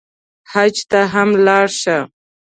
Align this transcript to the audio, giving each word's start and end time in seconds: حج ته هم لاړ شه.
حج 0.51 0.75
ته 0.91 0.99
هم 1.13 1.29
لاړ 1.45 1.67
شه. 1.81 1.97